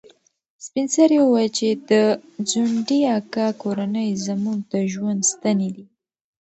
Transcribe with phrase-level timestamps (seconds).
[0.65, 1.91] سپین سرې وویل چې د
[2.49, 5.85] ځونډي اکا کورنۍ زموږ د ژوند ستنې دي.